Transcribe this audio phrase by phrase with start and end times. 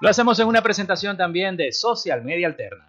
[0.00, 2.88] Lo hacemos en una presentación también de Social Media Alterna.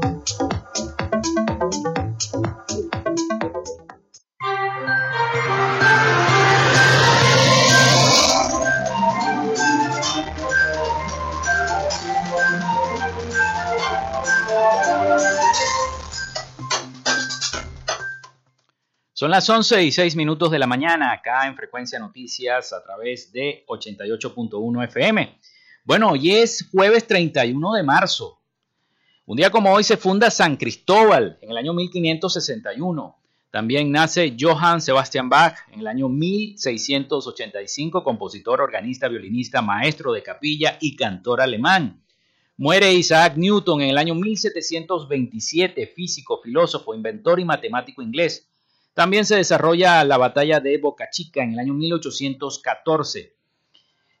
[19.21, 23.31] Son las 11 y 6 minutos de la mañana acá en Frecuencia Noticias a través
[23.31, 25.37] de 88.1 FM.
[25.83, 28.41] Bueno, hoy es jueves 31 de marzo.
[29.27, 33.15] Un día como hoy se funda San Cristóbal en el año 1561.
[33.51, 40.79] También nace Johann Sebastian Bach en el año 1685, compositor, organista, violinista, maestro de capilla
[40.81, 42.01] y cantor alemán.
[42.57, 48.47] Muere Isaac Newton en el año 1727, físico, filósofo, inventor y matemático inglés.
[48.93, 53.35] También se desarrolla la batalla de Boca Chica en el año 1814.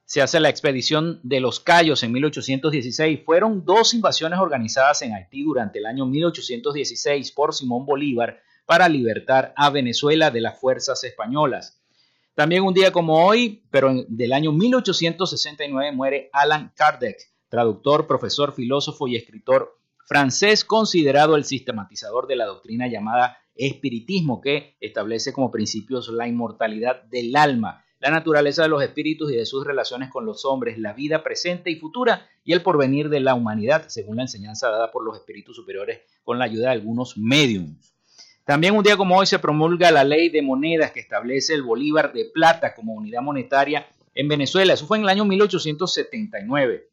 [0.05, 3.21] Se hace la expedición de los Cayos en 1816.
[3.25, 9.53] Fueron dos invasiones organizadas en Haití durante el año 1816 por Simón Bolívar para libertar
[9.57, 11.81] a Venezuela de las fuerzas españolas.
[12.33, 17.17] También un día como hoy, pero del año 1869, muere Alan Kardec,
[17.49, 24.75] traductor, profesor, filósofo y escritor francés, considerado el sistematizador de la doctrina llamada espiritismo que
[24.79, 29.65] establece como principios la inmortalidad del alma, la naturaleza de los espíritus y de sus
[29.65, 33.87] relaciones con los hombres, la vida presente y futura y el porvenir de la humanidad,
[33.89, 37.93] según la enseñanza dada por los espíritus superiores con la ayuda de algunos mediums.
[38.43, 42.11] También un día como hoy se promulga la ley de monedas que establece el bolívar
[42.11, 44.73] de plata como unidad monetaria en Venezuela.
[44.73, 46.89] Eso fue en el año 1879.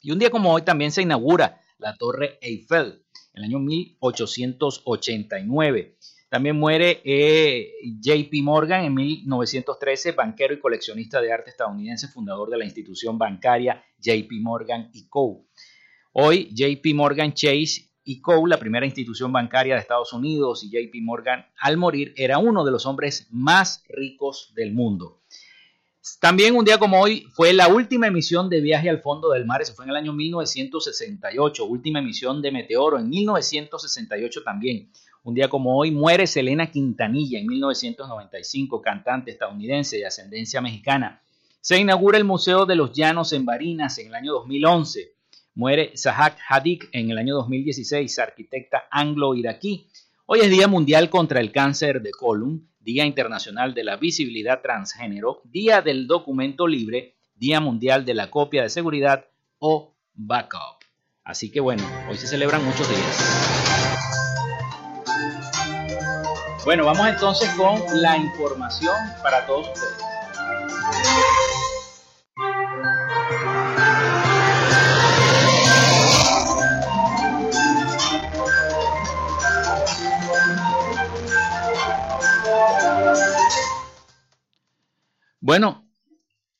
[0.00, 3.04] Y un día como hoy también se inaugura la Torre Eiffel
[3.34, 5.96] en el año 1889.
[6.30, 12.58] También muere eh, JP Morgan en 1913, banquero y coleccionista de arte estadounidense, fundador de
[12.58, 15.44] la institución bancaria JP Morgan Co.
[16.12, 21.02] Hoy JP Morgan Chase y Co., la primera institución bancaria de Estados Unidos, y JP
[21.02, 25.19] Morgan al morir era uno de los hombres más ricos del mundo.
[26.18, 29.62] También un día como hoy fue la última emisión de Viaje al Fondo del Mar,
[29.62, 34.90] eso fue en el año 1968, última emisión de Meteoro en 1968 también.
[35.22, 41.22] Un día como hoy muere Selena Quintanilla en 1995, cantante estadounidense de ascendencia mexicana.
[41.60, 45.12] Se inaugura el Museo de los Llanos en Barinas en el año 2011.
[45.54, 49.86] Muere Zahak Hadik en el año 2016, arquitecta anglo-iraquí.
[50.24, 52.69] Hoy es Día Mundial contra el Cáncer de Colon.
[52.80, 58.62] Día Internacional de la Visibilidad Transgénero, Día del Documento Libre, Día Mundial de la Copia
[58.62, 59.26] de Seguridad
[59.58, 60.80] o Backup.
[61.22, 63.60] Así que bueno, hoy se celebran muchos días.
[66.64, 70.10] Bueno, vamos entonces con la información para todos ustedes.
[85.50, 85.84] Bueno,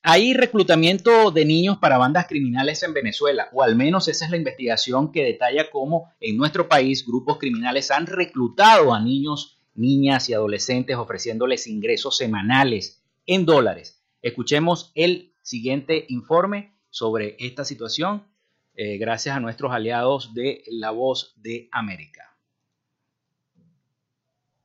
[0.03, 4.35] hay reclutamiento de niños para bandas criminales en Venezuela, o al menos esa es la
[4.35, 10.33] investigación que detalla cómo en nuestro país grupos criminales han reclutado a niños, niñas y
[10.33, 14.03] adolescentes ofreciéndoles ingresos semanales en dólares.
[14.21, 18.27] Escuchemos el siguiente informe sobre esta situación
[18.73, 22.30] eh, gracias a nuestros aliados de La Voz de América.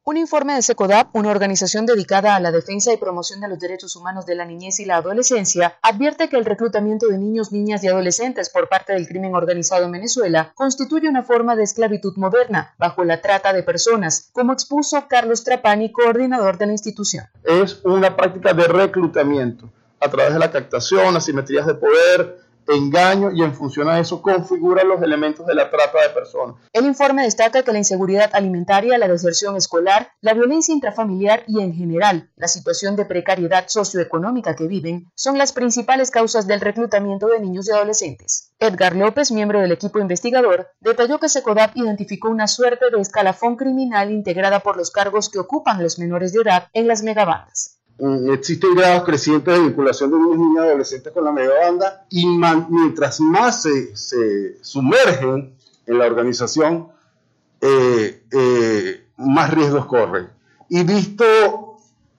[0.08, 3.96] Un informe de SECODAP, una organización dedicada a la defensa y promoción de los derechos
[3.96, 7.88] humanos de la niñez y la adolescencia, advierte que el reclutamiento de niños, niñas y
[7.88, 13.02] adolescentes por parte del crimen organizado en Venezuela constituye una forma de esclavitud moderna, bajo
[13.02, 17.24] la trata de personas, como expuso Carlos Trapani, coordinador de la institución.
[17.42, 23.42] Es una práctica de reclutamiento a través de la captación, asimetrías de poder, engaño y
[23.42, 26.56] en función a eso configura los elementos de la trata de personas.
[26.72, 31.74] El informe destaca que la inseguridad alimentaria, la deserción escolar, la violencia intrafamiliar y en
[31.74, 37.40] general la situación de precariedad socioeconómica que viven son las principales causas del reclutamiento de
[37.40, 38.52] niños y adolescentes.
[38.58, 44.10] Edgar López, miembro del equipo investigador, detalló que SECODAP identificó una suerte de escalafón criminal
[44.10, 47.75] integrada por los cargos que ocupan los menores de edad en las megabandas.
[47.98, 52.26] Mm, existen grados crecientes de vinculación de niños, niñas y adolescentes con la megabanda y
[52.26, 55.54] mientras más se, sumergen
[55.86, 56.88] en la organización,
[57.60, 60.28] eh, eh, más riesgos corren.
[60.68, 61.24] Y visto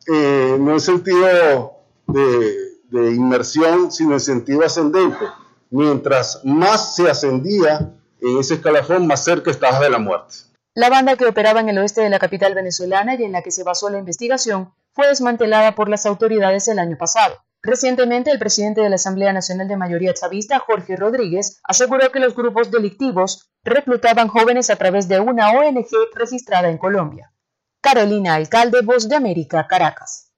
[0.08, 1.74] eh, no en sentido
[2.08, 5.26] de, de inmersión, sino en sentido ascendente,
[5.70, 10.47] mientras más se ascendía en ese escalafón, más cerca estabas de la muerte.
[10.78, 13.50] La banda que operaba en el oeste de la capital venezolana y en la que
[13.50, 17.34] se basó la investigación fue desmantelada por las autoridades el año pasado.
[17.64, 22.36] Recientemente, el presidente de la Asamblea Nacional de Mayoría Chavista, Jorge Rodríguez, aseguró que los
[22.36, 27.34] grupos delictivos reclutaban jóvenes a través de una ONG registrada en Colombia.
[27.82, 30.32] Carolina Alcalde, Voz de América, Caracas.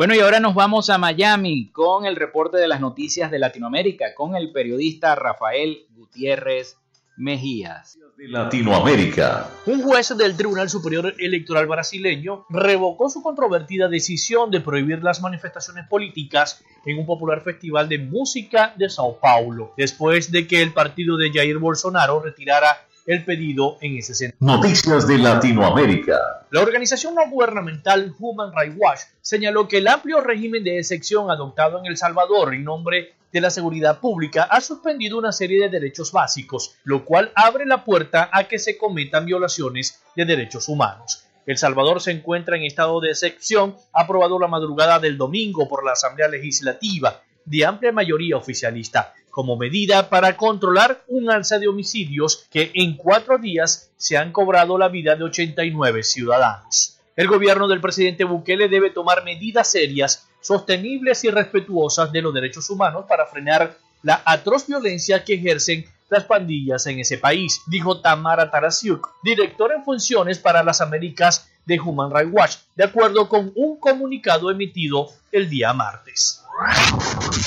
[0.00, 4.14] Bueno, y ahora nos vamos a Miami con el reporte de las noticias de Latinoamérica
[4.14, 6.78] con el periodista Rafael Gutiérrez
[7.18, 7.98] Mejías.
[8.16, 9.50] De Latinoamérica.
[9.66, 15.86] Un juez del Tribunal Superior Electoral brasileño revocó su controvertida decisión de prohibir las manifestaciones
[15.86, 21.18] políticas en un popular festival de música de Sao Paulo, después de que el partido
[21.18, 24.38] de Jair Bolsonaro retirara el pedido en ese sentido.
[24.38, 26.46] Noticias de Latinoamérica.
[26.50, 31.80] La organización no gubernamental Human Rights Watch señaló que el amplio régimen de excepción adoptado
[31.80, 36.12] en El Salvador en nombre de la seguridad pública ha suspendido una serie de derechos
[36.12, 41.24] básicos, lo cual abre la puerta a que se cometan violaciones de derechos humanos.
[41.46, 45.92] El Salvador se encuentra en estado de excepción, aprobado la madrugada del domingo por la
[45.92, 52.70] Asamblea Legislativa, de amplia mayoría oficialista, como medida para controlar un alza de homicidios que
[52.74, 56.98] en cuatro días se han cobrado la vida de 89 ciudadanos.
[57.16, 62.68] El gobierno del presidente Bukele debe tomar medidas serias, sostenibles y respetuosas de los derechos
[62.70, 68.50] humanos para frenar la atroz violencia que ejercen las pandillas en ese país, dijo Tamara
[68.50, 73.78] Tarasiuk, directora en funciones para las Américas de Human Rights Watch, de acuerdo con un
[73.78, 76.39] comunicado emitido el día martes.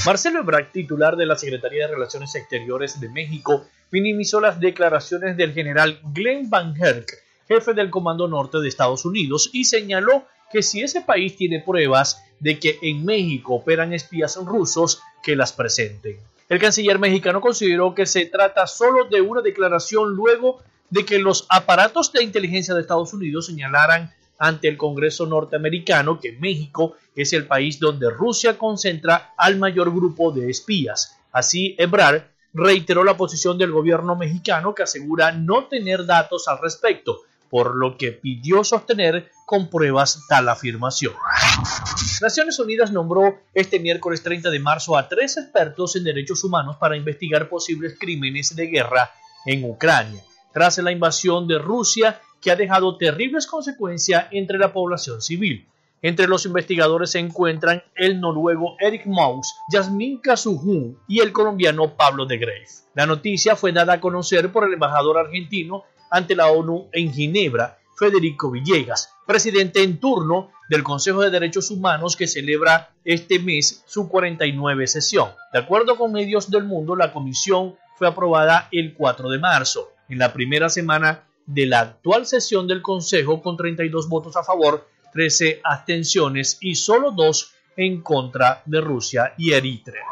[0.05, 5.53] Marcelo Ebrard, titular de la Secretaría de Relaciones Exteriores de México, minimizó las declaraciones del
[5.53, 7.09] general Glenn Van Herk,
[7.47, 12.23] jefe del Comando Norte de Estados Unidos, y señaló que si ese país tiene pruebas
[12.39, 16.17] de que en México operan espías rusos, que las presenten.
[16.49, 21.47] El canciller mexicano consideró que se trata solo de una declaración luego de que los
[21.49, 27.47] aparatos de inteligencia de Estados Unidos señalaran ante el Congreso norteamericano que México es el
[27.47, 31.17] país donde Rusia concentra al mayor grupo de espías.
[31.31, 32.23] Así, Ebrard
[32.53, 37.95] reiteró la posición del gobierno mexicano que asegura no tener datos al respecto, por lo
[37.97, 41.13] que pidió sostener con pruebas tal afirmación.
[42.21, 46.97] Naciones Unidas nombró este miércoles 30 de marzo a tres expertos en derechos humanos para
[46.97, 49.09] investigar posibles crímenes de guerra
[49.45, 50.21] en Ucrania,
[50.51, 55.67] tras la invasión de Rusia que ha dejado terribles consecuencias entre la población civil.
[56.01, 62.25] Entre los investigadores se encuentran el noruego Eric Maus, Yasmin Kazuhun y el colombiano Pablo
[62.25, 62.67] de Greve.
[62.93, 67.79] La noticia fue dada a conocer por el embajador argentino ante la ONU en Ginebra,
[67.97, 74.09] Federico Villegas, presidente en turno del Consejo de Derechos Humanos que celebra este mes su
[74.09, 75.29] 49 sesión.
[75.53, 79.93] De acuerdo con medios del mundo, la comisión fue aprobada el 4 de marzo.
[80.09, 84.87] En la primera semana de la actual sesión del Consejo con 32 votos a favor,
[85.13, 90.03] 13 abstenciones y solo dos en contra de Rusia y Eritrea.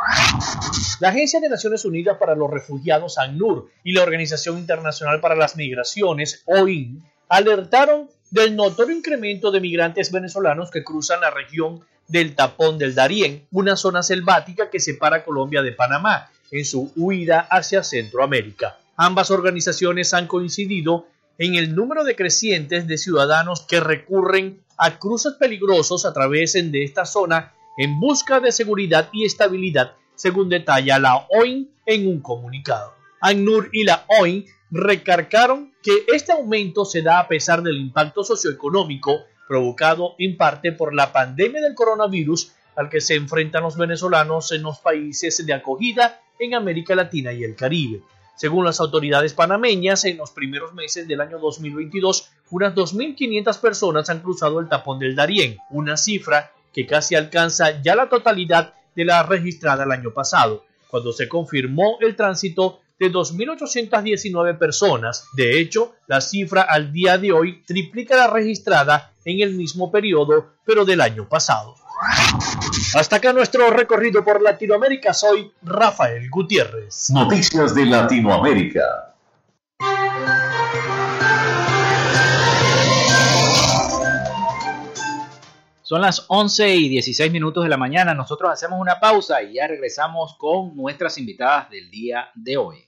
[1.00, 5.56] La Agencia de Naciones Unidas para los Refugiados, ACNUR, y la Organización Internacional para las
[5.56, 12.78] Migraciones, OIM, alertaron del notorio incremento de migrantes venezolanos que cruzan la región del tapón
[12.78, 18.78] del Darién, una zona selvática que separa Colombia de Panamá, en su huida hacia Centroamérica.
[18.98, 21.08] Ambas organizaciones han coincidido
[21.42, 26.84] en el número de crecientes de ciudadanos que recurren a cruces peligrosos a través de
[26.84, 32.94] esta zona en busca de seguridad y estabilidad, según detalla la OIN en un comunicado.
[33.22, 39.22] ACNUR y la OIN recargaron que este aumento se da a pesar del impacto socioeconómico
[39.48, 44.62] provocado en parte por la pandemia del coronavirus al que se enfrentan los venezolanos en
[44.62, 48.04] los países de acogida en América Latina y el Caribe.
[48.42, 54.22] Según las autoridades panameñas, en los primeros meses del año 2022, unas 2.500 personas han
[54.22, 59.22] cruzado el tapón del Darién, una cifra que casi alcanza ya la totalidad de la
[59.22, 65.28] registrada el año pasado, cuando se confirmó el tránsito de 2.819 personas.
[65.36, 70.54] De hecho, la cifra al día de hoy triplica la registrada en el mismo periodo,
[70.66, 71.76] pero del año pasado.
[72.96, 75.14] Hasta acá nuestro recorrido por Latinoamérica.
[75.14, 77.10] Soy Rafael Gutiérrez.
[77.10, 79.16] Noticias de Latinoamérica.
[85.84, 88.14] Son las 11 y 16 minutos de la mañana.
[88.14, 92.88] Nosotros hacemos una pausa y ya regresamos con nuestras invitadas del día de hoy.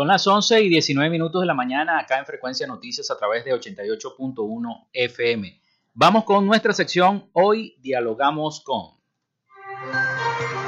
[0.00, 3.44] Son las 11 y 19 minutos de la mañana acá en Frecuencia Noticias a través
[3.44, 5.60] de 88.1 FM.
[5.92, 7.28] Vamos con nuestra sección.
[7.34, 8.92] Hoy dialogamos con.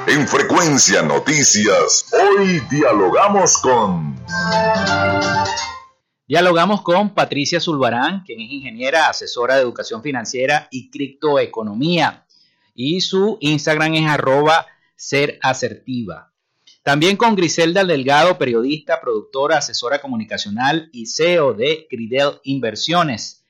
[0.05, 4.23] En Frecuencia Noticias, hoy dialogamos con.
[6.27, 12.27] Dialogamos con Patricia Zulbarán, quien es ingeniera, asesora de educación financiera y criptoeconomía.
[12.75, 16.32] Y su Instagram es arroba ser asertiva.
[16.83, 23.45] También con Griselda Delgado, periodista, productora, asesora comunicacional y CEO de Gridel Inversiones.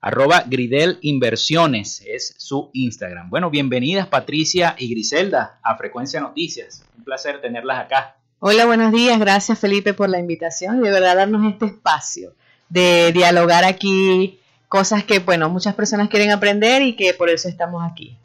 [0.00, 3.28] Arroba Gridel Inversiones es su Instagram.
[3.28, 6.82] Bueno, bienvenidas Patricia y Griselda a Frecuencia Noticias.
[6.96, 8.16] Un placer tenerlas acá.
[8.38, 9.18] Hola, buenos días.
[9.20, 12.32] Gracias Felipe por la invitación y de verdad darnos este espacio
[12.70, 17.82] de dialogar aquí cosas que, bueno, muchas personas quieren aprender y que por eso estamos
[17.84, 18.16] aquí.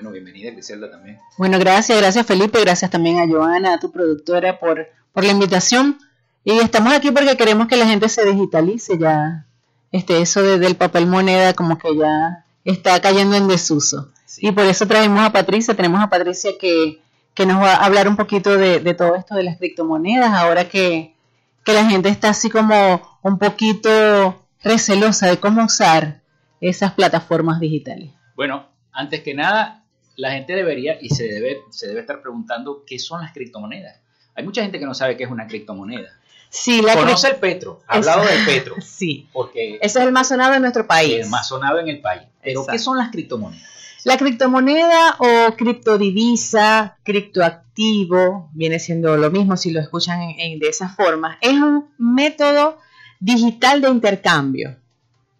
[0.00, 1.18] Bueno, bienvenida Griselda también.
[1.36, 5.98] Bueno, gracias, gracias Felipe, gracias también a Joana, a tu productora por, por la invitación.
[6.42, 9.44] Y estamos aquí porque queremos que la gente se digitalice ya.
[9.92, 14.08] Este, eso de, del papel moneda como que ya está cayendo en desuso.
[14.24, 14.46] Sí.
[14.46, 17.02] Y por eso traemos a Patricia, tenemos a Patricia que,
[17.34, 20.66] que nos va a hablar un poquito de, de todo esto de las criptomonedas, ahora
[20.66, 21.14] que,
[21.62, 26.22] que la gente está así como un poquito recelosa de cómo usar
[26.62, 28.12] esas plataformas digitales.
[28.34, 29.79] Bueno, antes que nada,
[30.16, 34.00] la gente debería y se debe, se debe estar preguntando qué son las criptomonedas.
[34.34, 36.10] Hay mucha gente que no sabe qué es una criptomoneda.
[36.48, 38.74] Sí, la Conoce el petro, ha hablado del petro.
[38.80, 41.24] Sí, porque ese es el más sonado en nuestro país.
[41.24, 42.22] El más sonado en el país.
[42.42, 42.72] Pero Exacto.
[42.72, 43.68] ¿qué son las criptomonedas?
[44.04, 50.68] La criptomoneda o criptodivisa, criptoactivo, viene siendo lo mismo si lo escuchan en, en, de
[50.68, 52.78] esa forma, es un método
[53.20, 54.76] digital de intercambio.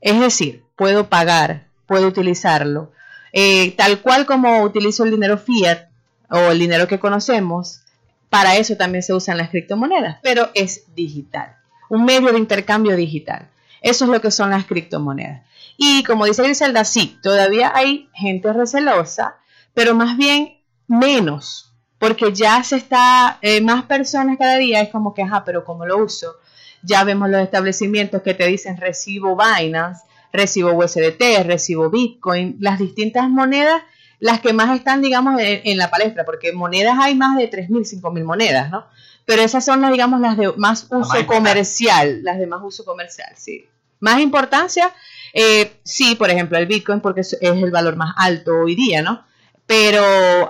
[0.00, 2.92] Es decir, puedo pagar, puedo utilizarlo,
[3.32, 5.88] eh, tal cual como utilizo el dinero fiat
[6.30, 7.82] o el dinero que conocemos,
[8.28, 11.56] para eso también se usan las criptomonedas, pero es digital,
[11.88, 13.48] un medio de intercambio digital.
[13.82, 15.42] Eso es lo que son las criptomonedas.
[15.76, 19.36] Y como dice Griselda, sí, todavía hay gente recelosa,
[19.74, 25.14] pero más bien menos, porque ya se está, eh, más personas cada día es como
[25.14, 26.36] que, ajá, pero ¿cómo lo uso?
[26.82, 33.28] Ya vemos los establecimientos que te dicen recibo Binance, recibo USDT, recibo Bitcoin, las distintas
[33.28, 33.82] monedas,
[34.18, 38.00] las que más están, digamos, en, en la palestra, porque monedas hay más de 3.000,
[38.00, 38.86] 5.000 monedas, ¿no?
[39.30, 42.84] Pero esas son las, digamos, las de más uso más comercial, las de más uso
[42.84, 43.64] comercial, sí.
[44.00, 44.92] Más importancia,
[45.32, 49.24] eh, sí, por ejemplo, el Bitcoin, porque es, el valor más alto hoy día, ¿no?
[49.66, 50.02] Pero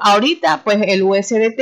[0.03, 1.61] ahorita, pues el USDT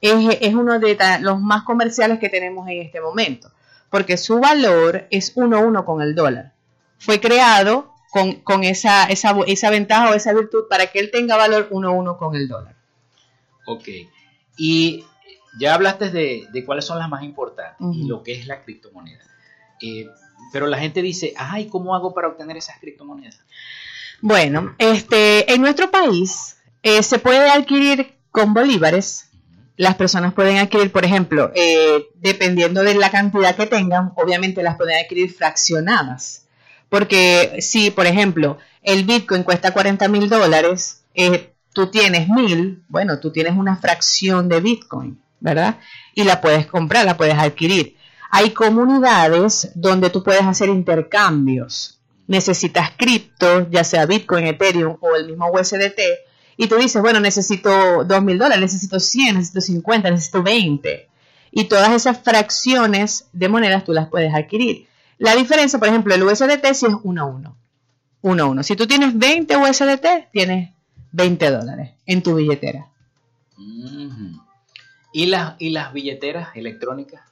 [0.00, 3.50] es, es uno de los más comerciales que tenemos en este momento,
[3.90, 6.55] porque su valor es uno a uno con el dólar.
[6.98, 11.36] Fue creado con, con esa, esa, esa, ventaja o esa virtud para que él tenga
[11.36, 12.76] valor uno a uno con el dólar.
[13.66, 13.88] Ok.
[14.56, 15.04] Y
[15.58, 17.94] ya hablaste de, de cuáles son las más importantes uh -huh.
[17.94, 19.24] y lo que es la criptomoneda.
[19.82, 20.08] Eh,
[20.52, 23.40] pero la gente dice, ay, ¿cómo hago para obtener esas criptomonedas?
[24.20, 29.30] Bueno, este, en nuestro país eh, se puede adquirir con bolívares.
[29.76, 34.76] Las personas pueden adquirir, por ejemplo, eh, dependiendo de la cantidad que tengan, obviamente las
[34.76, 36.45] pueden adquirir fraccionadas.
[36.96, 43.20] Porque si, por ejemplo, el Bitcoin cuesta 40 mil dólares, eh, tú tienes mil, bueno,
[43.20, 45.76] tú tienes una fracción de Bitcoin, ¿verdad?
[46.14, 47.98] Y la puedes comprar, la puedes adquirir.
[48.30, 52.00] Hay comunidades donde tú puedes hacer intercambios.
[52.28, 56.00] Necesitas cripto, ya sea Bitcoin, Ethereum o el mismo USDT,
[56.56, 61.10] y tú dices, bueno, necesito 2 mil dólares, necesito 100, necesito 50, necesito 20.
[61.50, 64.88] Y todas esas fracciones de monedas tú las puedes adquirir.
[65.18, 67.56] La diferencia, por ejemplo, el USDT si es 1 a 1.
[68.22, 68.62] 1 a 1.
[68.62, 70.74] Si tú tienes 20 USDT, tienes
[71.12, 72.88] 20 dólares en tu billetera.
[75.12, 77.22] ¿Y, las, ¿Y las billeteras electrónicas?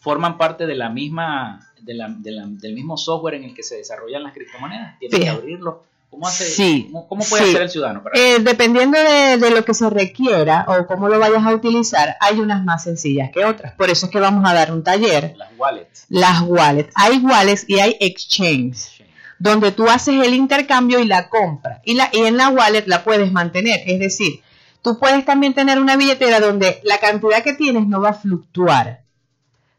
[0.00, 3.62] forman parte de la misma de la, de la, del mismo software en el que
[3.62, 4.98] se desarrollan las criptomonedas.
[4.98, 5.84] Tienes que abrirlo.
[6.10, 6.88] ¿Cómo, hace, sí.
[6.90, 7.50] cómo, cómo puede sí.
[7.50, 8.02] hacer el ciudadano?
[8.02, 12.16] Para eh, dependiendo de, de, lo que se requiera o cómo lo vayas a utilizar,
[12.20, 13.74] hay unas más sencillas que otras.
[13.74, 15.34] Por eso es que vamos a dar un taller.
[15.36, 16.06] Las wallets.
[16.08, 16.92] Las wallets.
[16.94, 19.10] Hay wallets y hay exchange, exchange.
[19.38, 21.82] donde tú haces el intercambio y la compra.
[21.84, 23.82] Y, la, y en la wallet la puedes mantener.
[23.86, 24.40] Es decir,
[24.82, 29.02] tú puedes también tener una billetera donde la cantidad que tienes no va a fluctuar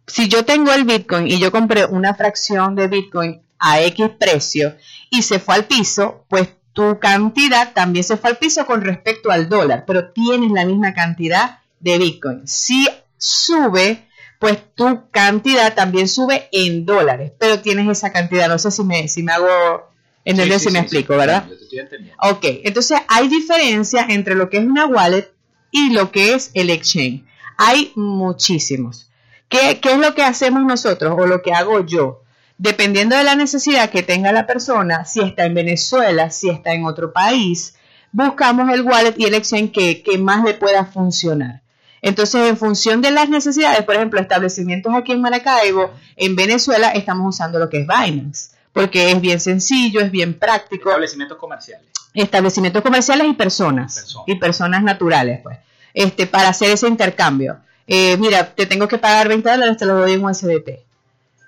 [0.09, 4.75] si yo tengo el Bitcoin y yo compré una fracción de Bitcoin a X precio
[5.09, 9.31] y se fue al piso, pues tu cantidad también se fue al piso con respecto
[9.31, 12.47] al dólar, pero tienes la misma cantidad de Bitcoin.
[12.47, 14.07] Si sube,
[14.39, 18.47] pues tu cantidad también sube en dólares, pero tienes esa cantidad.
[18.47, 19.89] No sé si me, si me hago
[20.23, 21.45] entender, sí, sí, si me explico, ¿verdad?
[22.21, 25.31] Ok, entonces hay diferencia entre lo que es una wallet
[25.71, 27.23] y lo que es el exchange.
[27.57, 29.09] Hay muchísimos
[29.49, 32.21] ¿Qué, ¿Qué es lo que hacemos nosotros o lo que hago yo?
[32.59, 36.83] Dependiendo de la necesidad que tenga la persona, si está en Venezuela, si está en
[36.83, 37.75] otro país,
[38.11, 41.61] buscamos el wallet y el exchange que, que más le pueda funcionar.
[42.01, 47.33] Entonces, en función de las necesidades, por ejemplo, establecimientos aquí en Maracaibo, en Venezuela, estamos
[47.33, 50.89] usando lo que es Binance, porque es bien sencillo, es bien práctico.
[50.89, 51.87] Establecimientos comerciales.
[52.13, 54.27] Establecimientos comerciales y personas, Personas.
[54.27, 55.59] y personas naturales, pues,
[55.93, 57.57] este, para hacer ese intercambio.
[57.87, 60.69] Eh, mira, te tengo que pagar 20 dólares, te lo doy en USDT.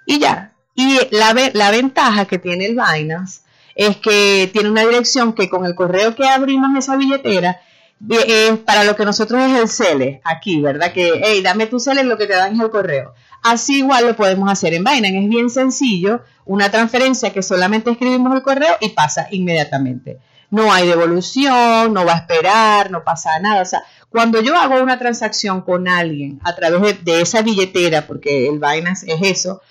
[0.06, 0.51] Y ya.
[0.76, 3.42] Y la, la ventaja que tiene el Binance
[3.76, 7.62] es que tiene una dirección que con el correo que abrimos esa billetera,
[8.10, 10.92] eh, para lo que nosotros es el CELE, aquí, ¿verdad?
[10.92, 13.14] Que, hey, dame tu CELE, lo que te dan es el correo.
[13.44, 18.36] Así igual lo podemos hacer en Binance, es bien sencillo, una transferencia que solamente escribimos
[18.36, 20.20] el correo y pasa inmediatamente.
[20.50, 23.62] No hay devolución, no va a esperar, no pasa nada.
[23.62, 28.06] O sea, cuando yo hago una transacción con alguien a través de, de esa billetera,
[28.06, 29.62] porque el Binance es eso,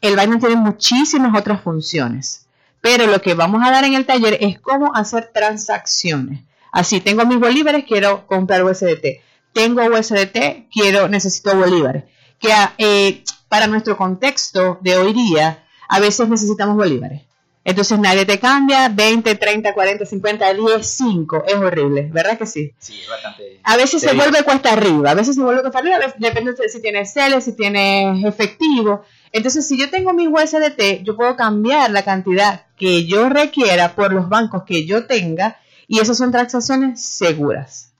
[0.00, 2.46] el Binance tiene muchísimas otras funciones.
[2.80, 6.40] Pero lo que vamos a dar en el taller es cómo hacer transacciones.
[6.72, 9.20] Así, tengo mis bolívares, quiero comprar USDT.
[9.52, 12.04] Tengo USDT, quiero, necesito bolívares.
[12.38, 17.22] Que eh, para nuestro contexto de hoy día, a veces necesitamos bolívares.
[17.62, 21.44] Entonces nadie te cambia, 20, 30, 40, 50, 10, 5.
[21.46, 22.72] Es horrible, ¿verdad que sí?
[22.78, 23.60] Sí, es bastante.
[23.62, 26.68] A veces se vuelve cuesta arriba, a veces se vuelve cuesta arriba, veces- depende de
[26.70, 29.04] si tienes CELE, si tienes efectivo.
[29.32, 34.12] Entonces, si yo tengo mi USDT, yo puedo cambiar la cantidad que yo requiera por
[34.12, 37.92] los bancos que yo tenga y esas son transacciones seguras.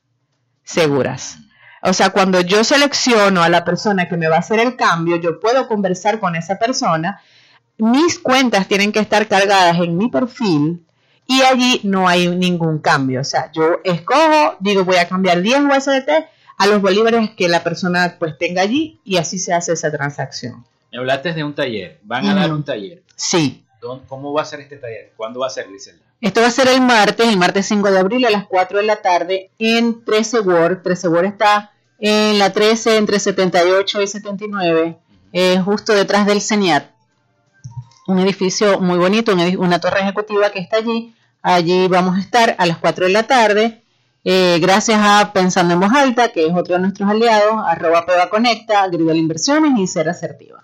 [0.65, 1.39] Seguras.
[1.83, 5.17] O sea, cuando yo selecciono a la persona que me va a hacer el cambio,
[5.17, 7.21] yo puedo conversar con esa persona.
[7.79, 10.85] Mis cuentas tienen que estar cargadas en mi perfil
[11.27, 13.21] y allí no hay ningún cambio.
[13.21, 16.11] O sea, yo escojo, digo, voy a cambiar 10 USDT
[16.59, 20.67] a los bolívares que la persona pues tenga allí y así se hace esa transacción.
[20.93, 21.99] Me hablaste de un taller.
[22.03, 23.03] Van a dar un taller.
[23.17, 23.65] Sí.
[23.81, 25.13] ¿Dó- ¿Cómo va a ser este taller?
[25.17, 26.03] ¿Cuándo va a ser, Griselda?
[26.21, 28.85] Esto va a ser el martes, el martes 5 de abril a las 4 de
[28.85, 30.83] la tarde en 13 Word.
[30.83, 34.99] 13 Word está en la 13 entre 78 y 79,
[35.33, 36.91] eh, justo detrás del CENIAT.
[38.07, 41.15] Un edificio muy bonito, una torre ejecutiva que está allí.
[41.43, 43.83] Allí vamos a estar a las 4 de la tarde.
[44.25, 48.29] eh, gracias a Pensando en Voz Alta, que es otro de nuestros aliados, arroba Peba
[48.29, 50.63] Conecta, Gridel Inversiones y Ser Asertiva.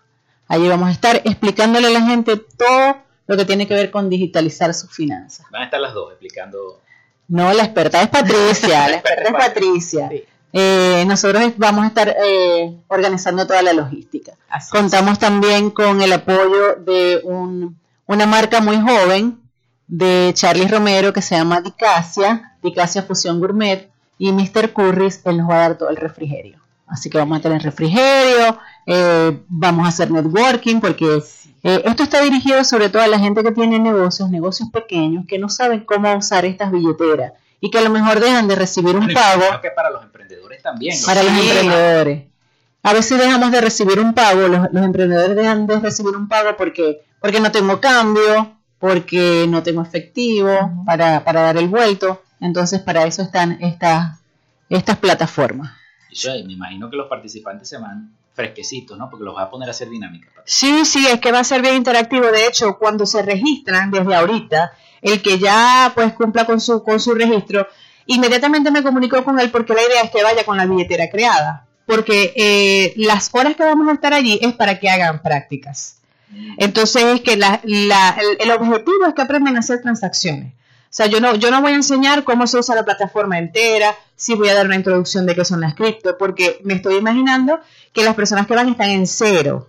[0.48, 4.08] Allí vamos a estar explicándole a la gente todo lo que tiene que ver con
[4.08, 5.46] digitalizar sus finanzas.
[5.50, 6.80] Van a estar las dos explicando.
[7.28, 10.08] No, la experta es Patricia, la experta es Patricia.
[10.10, 10.24] Sí.
[10.52, 14.32] Eh, nosotros vamos a estar eh, organizando toda la logística.
[14.70, 19.40] Contamos también con el apoyo de un- una marca muy joven
[19.88, 24.72] de Charlie Romero que se llama Dicasia, Dicasia Fusión Gourmet, y Mr.
[24.72, 26.58] Curris, él nos va a dar todo el refrigerio.
[26.86, 31.22] Así que vamos a tener refrigerio, eh, vamos a hacer networking, porque
[31.62, 35.38] eh, esto está dirigido sobre todo a la gente que tiene negocios, negocios pequeños, que
[35.38, 39.12] no saben cómo usar estas billeteras y que a lo mejor dejan de recibir un
[39.12, 40.96] pago que para los emprendedores también.
[41.04, 42.24] para los emprendedores.
[42.82, 46.56] A veces dejamos de recibir un pago, los, los emprendedores dejan de recibir un pago
[46.56, 52.22] porque, porque no tengo cambio, porque no tengo efectivo para, para dar el vuelto.
[52.40, 54.20] Entonces, para eso están estas,
[54.68, 55.72] estas plataformas.
[56.10, 59.10] Y yo, me imagino que los participantes se van fresquecitos, ¿no?
[59.10, 60.28] Porque los va a poner a hacer dinámica.
[60.44, 62.26] Sí, sí, es que va a ser bien interactivo.
[62.26, 64.72] De hecho, cuando se registran desde ahorita,
[65.02, 67.66] el que ya pues cumpla con su, con su registro,
[68.06, 71.66] inmediatamente me comunicó con él porque la idea es que vaya con la billetera creada.
[71.86, 75.98] Porque eh, las horas que vamos a estar allí es para que hagan prácticas.
[76.58, 80.52] Entonces es que la- la- el, el objetivo es que aprendan a hacer transacciones.
[80.52, 83.94] O sea, yo no, yo no voy a enseñar cómo se usa la plataforma entera,
[84.16, 87.60] sí voy a dar una introducción de qué son las cripto, porque me estoy imaginando
[87.92, 89.68] que las personas que van están en cero.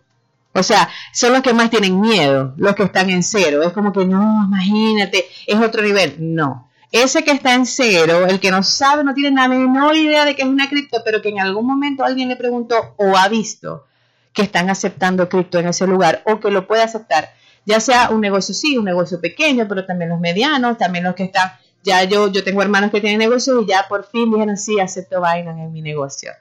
[0.54, 3.62] O sea, son los que más tienen miedo, los que están en cero.
[3.62, 6.16] Es como que no, imagínate, es otro nivel.
[6.20, 6.68] No.
[6.92, 10.36] Ese que está en cero, el que no sabe, no tiene la menor idea de
[10.36, 13.86] que es una cripto, pero que en algún momento alguien le preguntó o ha visto
[14.34, 17.34] que están aceptando cripto en ese lugar o que lo puede aceptar,
[17.66, 21.24] ya sea un negocio sí, un negocio pequeño, pero también los medianos, también los que
[21.24, 21.52] están,
[21.84, 25.22] ya yo, yo tengo hermanos que tienen negocios y ya por fin dijeron sí, acepto
[25.22, 26.32] Binance en mi negocio,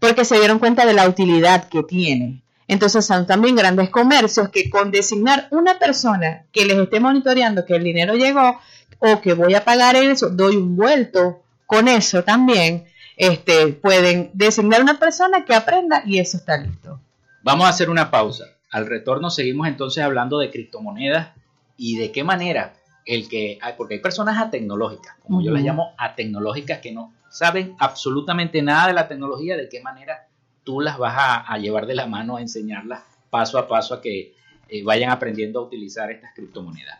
[0.00, 2.42] porque se dieron cuenta de la utilidad que tiene.
[2.68, 7.76] Entonces son también grandes comercios que con designar una persona que les esté monitoreando que
[7.76, 8.58] el dinero llegó
[8.98, 14.80] o que voy a pagar eso, doy un vuelto con eso también, este, pueden designar
[14.82, 17.00] una persona que aprenda y eso está listo.
[17.42, 18.44] Vamos a hacer una pausa.
[18.70, 21.28] Al retorno seguimos entonces hablando de criptomonedas
[21.76, 22.74] y de qué manera
[23.06, 27.76] el que hay, porque hay personas atecnológicas, como yo las llamo atecnológicas, que no saben
[27.78, 30.26] absolutamente nada de la tecnología, de qué manera
[30.64, 34.34] tú las vas a, llevar de la mano a enseñarlas paso a paso a que
[34.68, 36.98] eh, vayan aprendiendo a utilizar estas criptomonedas.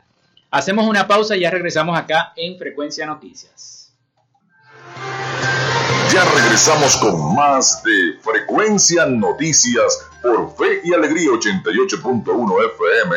[0.50, 3.92] Hacemos una pausa y ya regresamos acá en Frecuencia Noticias.
[6.12, 13.16] Ya regresamos con más de Frecuencia Noticias por Fe y Alegría 88.1 FM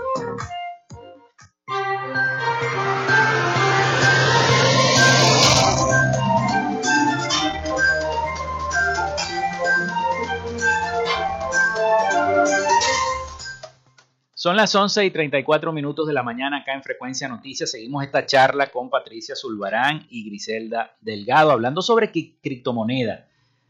[14.41, 17.69] Son las 11 y 34 minutos de la mañana acá en Frecuencia Noticias.
[17.69, 23.27] Seguimos esta charla con Patricia Zulbarán y Griselda Delgado hablando sobre criptomoneda.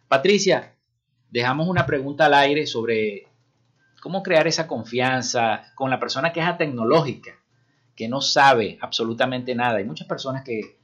[0.07, 0.73] Patricia,
[1.29, 3.27] dejamos una pregunta al aire sobre
[3.99, 7.31] cómo crear esa confianza con la persona que es tecnológica,
[7.93, 9.79] que no sabe absolutamente nada.
[9.79, 10.77] Hay muchas personas que,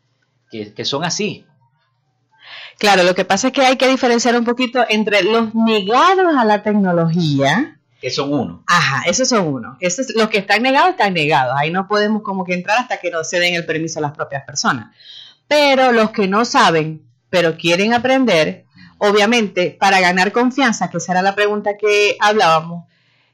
[0.51, 1.45] que son así.
[2.77, 6.43] Claro, lo que pasa es que hay que diferenciar un poquito entre los negados a
[6.43, 8.63] la tecnología que son uno.
[8.67, 9.77] Ajá, esos son uno.
[9.79, 11.55] Eso es, los que están negados están negados.
[11.57, 14.11] Ahí no podemos como que entrar hasta que no se den el permiso a las
[14.13, 14.95] propias personas.
[15.47, 18.65] Pero los que no saben, pero quieren aprender,
[18.97, 22.85] obviamente, para ganar confianza, que esa era la pregunta que hablábamos,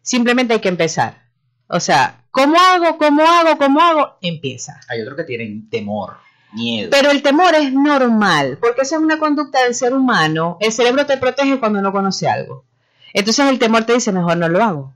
[0.02, 1.24] simplemente hay que empezar.
[1.68, 2.98] O sea, ¿cómo hago?
[2.98, 3.58] ¿Cómo hago?
[3.58, 4.18] ¿Cómo hago?
[4.22, 4.80] Empieza.
[4.88, 6.18] Hay otros que tienen temor.
[6.54, 6.90] Miedo.
[6.92, 10.58] Pero el temor es normal, porque esa es una conducta del ser humano.
[10.60, 12.64] El cerebro te protege cuando no conoce algo.
[13.14, 14.94] Entonces el temor te dice, mejor no lo hago.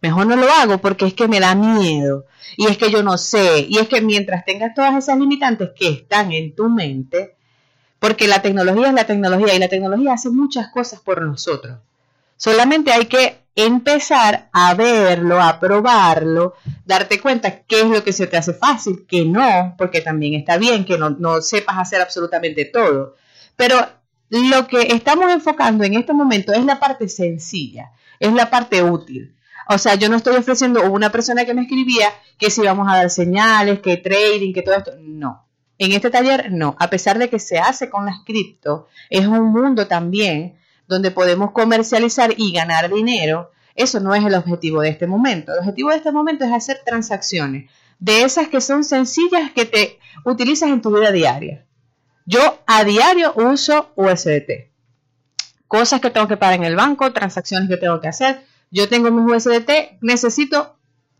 [0.00, 2.26] Mejor no lo hago porque es que me da miedo.
[2.56, 3.66] Y es que yo no sé.
[3.68, 7.36] Y es que mientras tengas todas esas limitantes que están en tu mente,
[7.98, 11.78] porque la tecnología es la tecnología y la tecnología hace muchas cosas por nosotros.
[12.36, 18.28] Solamente hay que empezar a verlo, a probarlo, darte cuenta qué es lo que se
[18.28, 22.66] te hace fácil, que no, porque también está bien que no, no sepas hacer absolutamente
[22.66, 23.16] todo.
[23.56, 23.84] Pero
[24.30, 29.34] lo que estamos enfocando en este momento es la parte sencilla, es la parte útil.
[29.68, 32.96] O sea, yo no estoy ofreciendo una persona que me escribía que si vamos a
[32.96, 34.92] dar señales, que trading, que todo esto.
[35.00, 35.46] No.
[35.76, 36.74] En este taller, no.
[36.78, 41.52] A pesar de que se hace con las cripto, es un mundo también donde podemos
[41.52, 43.50] comercializar y ganar dinero.
[43.74, 45.52] Eso no es el objetivo de este momento.
[45.52, 49.98] El objetivo de este momento es hacer transacciones de esas que son sencillas que te
[50.24, 51.64] utilizas en tu vida diaria.
[52.30, 54.68] Yo a diario uso USDT.
[55.66, 58.44] Cosas que tengo que pagar en el banco, transacciones que tengo que hacer.
[58.70, 60.76] Yo tengo mis USDT, necesito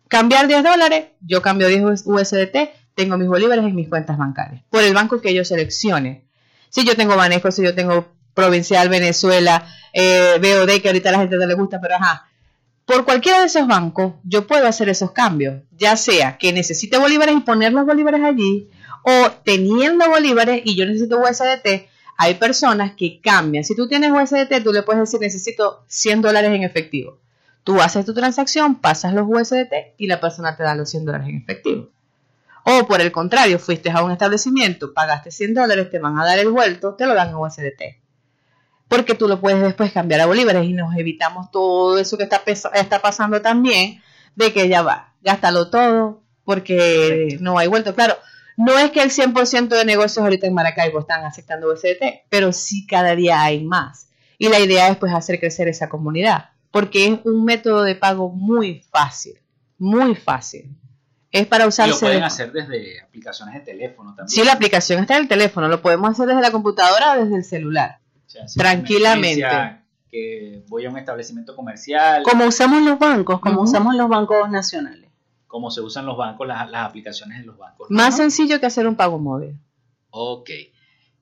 [0.08, 2.56] cambiar 10 dólares, yo cambio 10 USDT,
[2.94, 6.28] tengo mis bolívares en mis cuentas bancarias, por el banco que yo seleccione.
[6.68, 11.18] Si yo tengo Banejo, si yo tengo Provincial, Venezuela, eh, BOD, que ahorita a la
[11.20, 12.28] gente no le gusta, pero ajá,
[12.84, 17.34] por cualquiera de esos bancos yo puedo hacer esos cambios, ya sea que necesite bolívares
[17.34, 18.68] y poner los bolívares allí,
[19.02, 23.64] o teniendo bolívares y yo necesito USDT, hay personas que cambian.
[23.64, 27.18] Si tú tienes USDT, tú le puedes decir necesito 100 dólares en efectivo.
[27.62, 31.28] Tú haces tu transacción, pasas los USDT y la persona te da los 100 dólares
[31.28, 31.90] en efectivo.
[32.64, 36.38] O por el contrario, fuiste a un establecimiento, pagaste 100 dólares, te van a dar
[36.38, 37.82] el vuelto, te lo dan en USDT.
[38.88, 42.42] Porque tú lo puedes después cambiar a bolívares y nos evitamos todo eso que está,
[42.74, 44.02] está pasando también,
[44.34, 47.94] de que ya va, gástalo todo, porque no hay vuelto.
[47.94, 48.16] Claro,
[48.58, 52.86] no es que el 100% de negocios ahorita en Maracaibo están aceptando USDT, pero sí
[52.86, 54.08] cada día hay más.
[54.36, 58.30] Y la idea es pues hacer crecer esa comunidad, porque es un método de pago
[58.30, 59.38] muy fácil,
[59.78, 60.76] muy fácil.
[61.30, 62.00] Es para Y lo usarse.
[62.00, 64.28] pueden hacer desde aplicaciones de teléfono también.
[64.28, 67.36] Sí, la aplicación está en el teléfono, lo podemos hacer desde la computadora o desde
[67.36, 68.00] el celular.
[68.26, 69.46] O sea, si hay tranquilamente.
[70.10, 75.07] Que voy a un establecimiento comercial, Como usamos los bancos, como usamos los bancos nacionales.
[75.48, 77.90] Como se usan los bancos, las, las aplicaciones de los bancos.
[77.90, 79.56] Más sencillo que hacer un pago móvil.
[80.10, 80.50] Ok.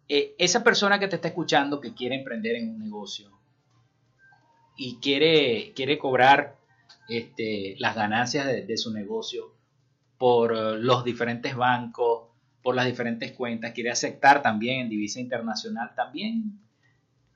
[0.09, 3.31] Eh, esa persona que te está escuchando que quiere emprender en un negocio
[4.77, 6.57] y quiere, quiere cobrar
[7.09, 9.55] este, las ganancias de, de su negocio
[10.19, 12.25] por los diferentes bancos,
[12.62, 16.65] por las diferentes cuentas, quiere aceptar también en divisa internacional, también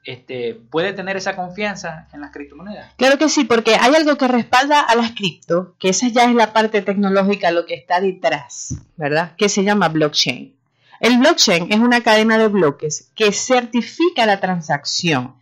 [0.04, 2.92] este, puede tener esa confianza en las criptomonedas.
[2.96, 6.34] Claro que sí, porque hay algo que respalda a las cripto, que esa ya es
[6.34, 9.32] la parte tecnológica, lo que está detrás, ¿verdad?
[9.36, 10.54] Que se llama blockchain.
[11.00, 15.34] El blockchain es una cadena de bloques que certifica la transacción.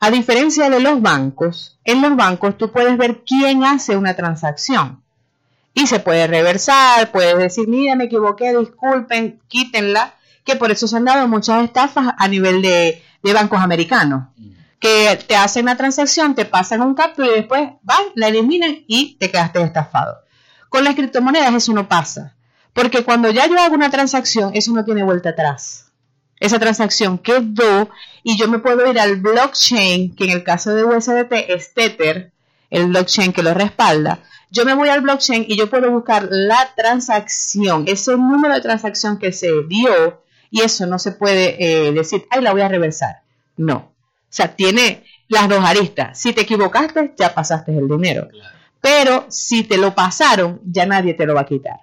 [0.00, 5.02] A diferencia de los bancos, en los bancos tú puedes ver quién hace una transacción.
[5.72, 10.96] Y se puede reversar, puedes decir, mira, me equivoqué, disculpen, quítenla, que por eso se
[10.96, 14.26] han dado muchas estafas a nivel de, de bancos americanos
[14.78, 19.16] que te hacen la transacción, te pasan un captura y después van, la eliminan y
[19.16, 20.18] te quedaste estafado.
[20.68, 22.36] Con las criptomonedas eso no pasa,
[22.74, 25.86] porque cuando ya yo hago una transacción, eso no tiene vuelta atrás.
[26.38, 27.88] Esa transacción quedó
[28.22, 32.32] y yo me puedo ir al blockchain, que en el caso de USDT es Tether,
[32.68, 34.18] el blockchain que lo respalda.
[34.50, 39.18] Yo me voy al blockchain y yo puedo buscar la transacción, ese número de transacción
[39.18, 40.22] que se dio,
[40.54, 43.22] y eso no se puede eh, decir, ay, la voy a reversar.
[43.56, 43.76] No.
[43.76, 43.92] O
[44.28, 46.16] sea, tiene las dos aristas.
[46.16, 48.28] Si te equivocaste, ya pasaste el dinero.
[48.28, 48.56] Claro.
[48.80, 51.80] Pero si te lo pasaron, ya nadie te lo va a quitar.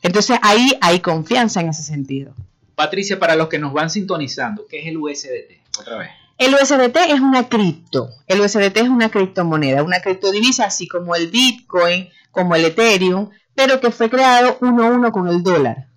[0.00, 2.34] Entonces ahí hay confianza en ese sentido.
[2.76, 5.80] Patricia, para los que nos van sintonizando, ¿qué es el USDT?
[5.80, 6.10] Otra vez.
[6.38, 8.10] El USDT es una cripto.
[8.28, 13.80] El USDT es una criptomoneda, una criptodivisa, así como el Bitcoin, como el Ethereum, pero
[13.80, 15.88] que fue creado uno a uno con el dólar.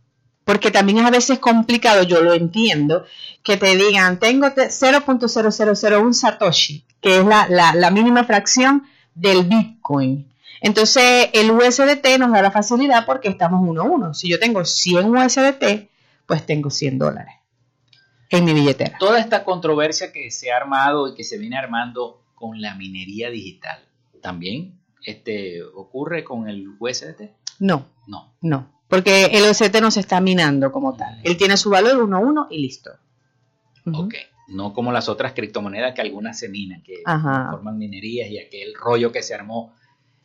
[0.49, 3.05] Porque también es a veces complicado, yo lo entiendo,
[3.43, 8.83] que te digan, tengo te- 0.0001 Satoshi, que es la, la- la mínima fracción
[9.13, 10.27] del Bitcoin.
[10.61, 14.13] Entonces, el USDT nos da la facilidad porque estamos uno a uno.
[14.15, 15.89] Si yo tengo 100 USDT,
[16.25, 17.35] pues tengo 100 dólares
[18.31, 18.97] en mi billetera.
[18.99, 23.29] Toda esta controversia que se ha armado y que se viene armando con la minería
[23.29, 23.79] digital,
[24.21, 27.21] ¿también este, ocurre con el USDT?
[27.59, 28.33] No, No.
[28.41, 31.19] no, porque el OCT no se está minando como tal.
[31.23, 32.91] Él tiene su valor 1 a 1 y listo.
[33.93, 34.15] Ok.
[34.49, 37.49] No como las otras criptomonedas que algunas se minan, que Ajá.
[37.51, 39.73] forman minerías y aquel rollo que se armó.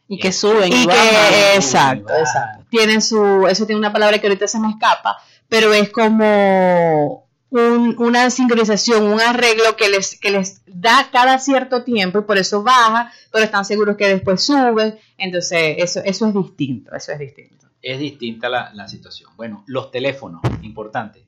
[0.09, 1.31] Y que suben y, Y bajan.
[1.31, 2.65] que, exacto, exacto.
[2.71, 5.17] Tienen su, eso tiene una palabra que ahorita se me escapa,
[5.49, 11.85] pero es como un- una sincronización, un arreglo que les, que les da cada cierto
[11.85, 14.99] tiempo y por eso baja, pero están seguros que después suben.
[15.17, 17.64] Entonces, eso, eso es distinto, eso es distinto.
[17.85, 19.31] Es distinta la, la situación.
[19.37, 21.27] Bueno, los teléfonos, importante.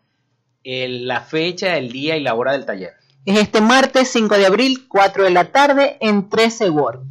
[0.64, 2.94] el- la fecha, el día y la hora del taller,
[3.26, 7.04] Es este martes 5 de abril, 4 de la tarde, en 13 World.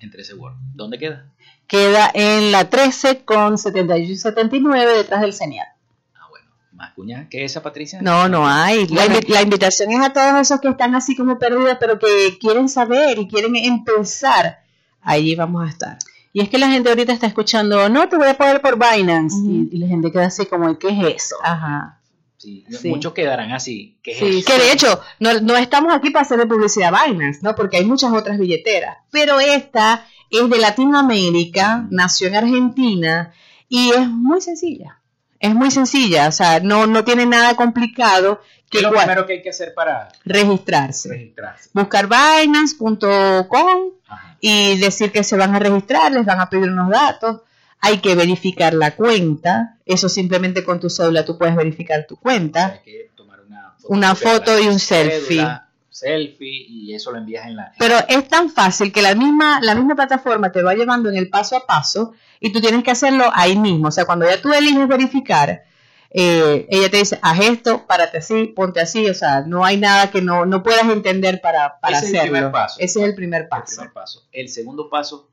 [0.00, 0.56] entre seguro.
[0.74, 1.26] ¿Dónde queda?
[1.66, 5.66] Queda en la 13 con 78 y 79 detrás del señal.
[6.14, 8.00] Ah, bueno, más cuña que esa, Patricia.
[8.00, 8.86] No, no hay.
[8.88, 9.20] La, Bueno.
[9.20, 12.68] invi- la invitación es a todos esos que están así como perdidos, pero que quieren
[12.70, 14.60] saber y quieren empezar.
[15.02, 15.98] Allí vamos a estar.
[16.38, 19.36] Y es que la gente ahorita está escuchando, no, te voy a pagar por Binance.
[19.44, 21.34] Y, y la gente queda así como, ¿qué es eso?
[21.42, 21.98] Ajá.
[22.36, 22.90] Sí, Sí.
[22.90, 23.98] Muchos quedarán así.
[24.04, 24.46] ¿Qué es Sí, eso?
[24.46, 27.56] Que de hecho, no, no estamos aquí para hacer de publicidad a Binance, ¿no?
[27.56, 28.98] Porque hay muchas otras billeteras.
[29.10, 33.32] Pero esta es de Latinoamérica, nació en Argentina
[33.68, 34.97] y es muy sencilla.
[35.40, 39.26] Es muy sencilla, o sea, no, no tiene nada complicado ¿Qué que es lo primero
[39.26, 41.08] que hay que hacer para registrarse.
[41.08, 41.70] registrarse?
[41.72, 43.92] Buscar binance.com
[44.40, 47.40] y decir que se van a registrar, les van a pedir unos datos,
[47.80, 52.66] hay que verificar la cuenta, eso simplemente con tu cédula tú puedes verificar tu cuenta.
[52.66, 55.67] Hay que tomar una foto, Una foto y un cédula,
[55.98, 57.72] selfie y eso lo envías en la...
[57.78, 61.28] Pero es tan fácil que la misma, la misma plataforma te va llevando en el
[61.30, 63.88] paso a paso y tú tienes que hacerlo ahí mismo.
[63.88, 65.64] O sea, cuando ya tú eliges verificar,
[66.10, 69.08] eh, ella te dice, haz esto, párate así, ponte así.
[69.08, 72.18] O sea, no hay nada que no, no puedas entender para, para Ese es el
[72.18, 72.32] hacerlo.
[72.36, 72.76] primer paso.
[72.78, 73.76] Ese es el primer el paso.
[73.76, 74.22] primer paso.
[74.32, 75.28] El segundo paso,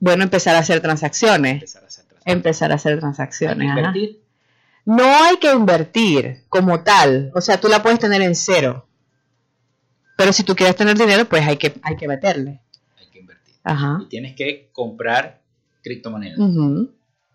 [0.00, 1.54] Bueno, empezar a hacer transacciones.
[1.54, 2.36] empezar a hacer transacciones.
[2.36, 3.70] empezar a hacer transacciones.
[3.70, 3.78] ajá.
[3.78, 4.22] Invertir.
[4.84, 8.85] No hay que invertir como tal, o sea, tú la puedes tener en cero.
[10.16, 12.60] Pero si tú quieres tener dinero, pues hay que, hay que meterle.
[12.98, 13.54] Hay que invertir.
[13.62, 13.98] Ajá.
[14.02, 15.42] Y tienes que comprar
[15.82, 16.38] criptomonedas.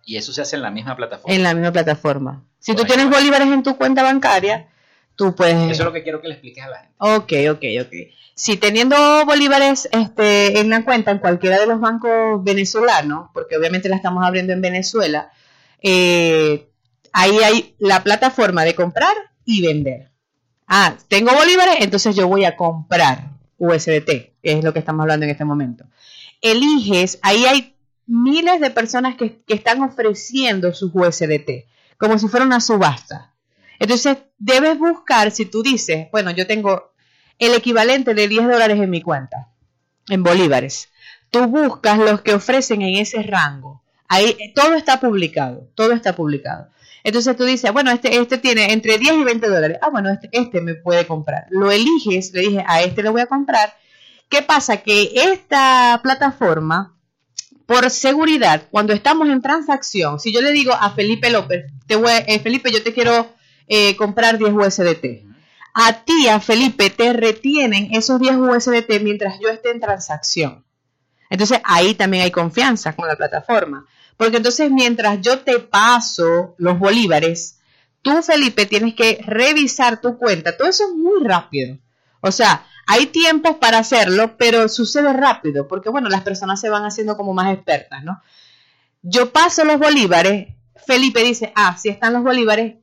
[0.03, 1.34] Y eso se hace en la misma plataforma.
[1.34, 2.43] En la misma plataforma.
[2.59, 4.67] Si tú tienes bolívares en tu cuenta bancaria,
[5.15, 5.55] tú puedes...
[5.71, 6.95] Eso es lo que quiero que le expliques a la gente.
[6.97, 7.93] Ok, ok, ok.
[8.36, 13.89] Si teniendo bolívares este, en la cuenta en cualquiera de los bancos venezolanos, porque obviamente
[13.89, 15.32] la estamos abriendo en Venezuela,
[15.82, 16.67] eh,
[17.13, 19.13] ahí hay la plataforma de comprar
[19.45, 20.11] y vender.
[20.74, 25.26] Ah, tengo bolívares, entonces yo voy a comprar USDT, que es lo que estamos hablando
[25.26, 25.84] en este momento.
[26.39, 31.67] Eliges, ahí hay miles de personas que, que están ofreciendo sus USDT,
[31.97, 33.34] como si fuera una subasta.
[33.80, 36.93] Entonces, debes buscar, si tú dices, bueno, yo tengo
[37.38, 39.49] el equivalente de 10 dólares en mi cuenta,
[40.07, 40.88] en bolívares.
[41.32, 43.84] Tú buscas los que ofrecen en ese rango.
[44.07, 46.69] Ahí todo está publicado, todo está publicado.
[47.04, 49.78] Entonces tú dices, bueno, este, este tiene entre 10 y 20 dólares.
[49.82, 51.45] Ah, bueno, este, este me puede comprar.
[51.49, 53.76] Lo eliges, le dije, a este le voy a comprar.
[54.30, 54.78] ¿Qué pasa?
[54.78, 56.95] Que esta plataforma,
[57.66, 62.12] por seguridad, cuando estamos en transacción, si yo le digo a Felipe López, te voy,
[62.28, 63.34] eh, Felipe, yo te quiero
[63.68, 65.26] eh, comprar 10 USDT.
[65.74, 70.66] A ti, a Felipe, te retienen esos 10 USDT mientras yo esté en transacción.
[71.30, 73.86] Entonces ahí también hay confianza con la plataforma.
[74.22, 77.57] Porque entonces mientras yo te paso los bolívares,
[78.03, 80.55] tú, Felipe, tienes que revisar tu cuenta.
[80.55, 81.80] Todo eso es muy rápido.
[82.19, 86.84] O sea, hay tiempos para hacerlo, pero sucede rápido, porque bueno, las personas se van
[86.84, 88.22] haciendo como más expertas, ¿no?
[89.01, 90.49] Yo paso los bolívares,
[90.86, 92.76] Felipe dice, ah, si están los bolívares,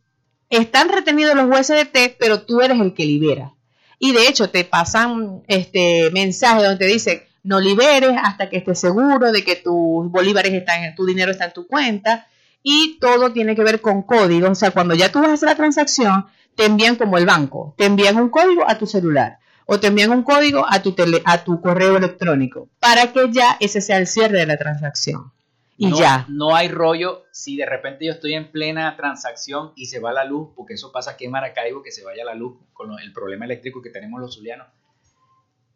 [0.51, 3.55] están retenidos los USDT, pero tú eres el que libera.
[4.01, 8.79] Y de hecho te pasan este mensaje donde te dicen, no liberes hasta que estés
[8.81, 12.27] seguro de que tus bolívares están, en- tu dinero está en tu cuenta.
[12.63, 14.51] Y todo tiene que ver con códigos.
[14.51, 16.27] O sea, cuando ya tú vas a hacer la transacción,
[16.57, 17.75] te envían como el banco.
[17.79, 19.39] Te envían un código a tu celular.
[19.67, 22.69] O te envían un código a tu, tele- a tu correo electrónico.
[22.81, 25.33] Para que ya ese sea el cierre de la transacción.
[25.77, 26.27] Y no, ya.
[26.29, 30.25] No hay rollo si de repente yo estoy en plena transacción y se va la
[30.25, 33.13] luz, porque eso pasa aquí en Maracaibo, que se vaya la luz con lo- el
[33.13, 34.67] problema eléctrico que tenemos los zulianos.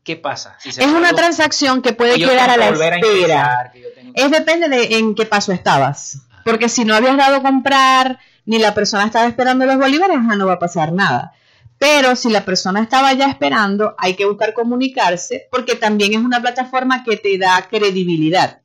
[0.04, 0.56] ¿Qué pasa?
[0.58, 2.96] Si Es una transacción que puede quedar a la espera.
[2.98, 6.22] ingresar, que yo tengo- Es depende de en qué paso estabas.
[6.44, 10.46] Porque si no habías dado a comprar, ni la persona estaba esperando los bolívares, no
[10.46, 11.32] va a pasar nada.
[11.78, 16.40] Pero si la persona estaba ya esperando, hay que buscar comunicarse, porque también es una
[16.40, 18.60] plataforma que te da credibilidad.